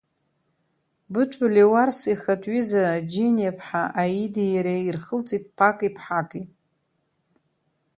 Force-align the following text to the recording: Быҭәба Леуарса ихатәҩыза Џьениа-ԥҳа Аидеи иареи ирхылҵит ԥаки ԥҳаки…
Быҭәба 1.11 1.47
Леуарса 1.53 2.07
ихатәҩыза 2.13 2.83
Џьениа-ԥҳа 3.11 3.83
Аидеи 4.01 4.51
иареи 4.55 4.83
ирхылҵит 4.85 5.43
ԥаки 5.57 5.93
ԥҳаки… 5.95 6.43